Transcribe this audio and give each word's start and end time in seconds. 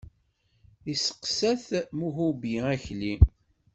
Yesteqsa-t 0.87 1.67
Muhubi 1.97 2.53
Akli. 2.73 3.13